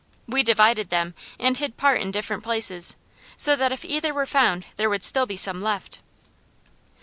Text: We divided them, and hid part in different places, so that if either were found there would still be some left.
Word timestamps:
We 0.27 0.41
divided 0.41 0.89
them, 0.89 1.13
and 1.39 1.55
hid 1.55 1.77
part 1.77 2.01
in 2.01 2.09
different 2.09 2.41
places, 2.41 2.95
so 3.37 3.55
that 3.55 3.71
if 3.71 3.85
either 3.85 4.15
were 4.15 4.25
found 4.25 4.65
there 4.75 4.89
would 4.89 5.03
still 5.03 5.27
be 5.27 5.37
some 5.37 5.61
left. 5.61 5.99